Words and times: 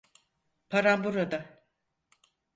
Paran 0.69 1.03
burada. 1.03 1.65